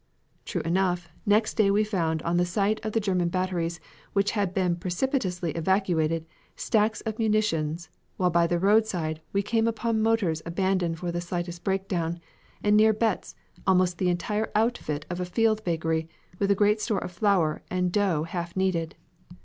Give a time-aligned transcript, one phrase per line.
[0.45, 3.79] "'True enough, next day we found on the site of the German batteries,
[4.13, 10.01] which had been precipitately evacuated, stacks of munitions; while by the roadside we came upon
[10.01, 12.19] motors abandoned for the slightest breakdown,
[12.63, 13.35] and near Betz
[13.67, 16.09] almost the entire outfit of a field bakery,
[16.39, 18.95] with a great store of flour and dough half kneaded.